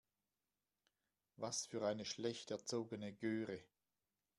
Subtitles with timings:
[1.35, 3.59] Was für eine schlecht erzogene Göre.